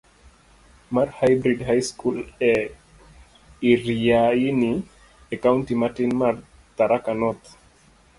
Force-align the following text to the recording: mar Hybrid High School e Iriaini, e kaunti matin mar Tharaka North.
mar 0.95 1.07
Hybrid 1.19 1.59
High 1.69 1.85
School 1.89 2.17
e 2.51 2.53
Iriaini, 3.71 4.73
e 5.33 5.35
kaunti 5.43 5.73
matin 5.81 6.11
mar 6.21 6.35
Tharaka 6.77 7.13
North. 7.21 7.47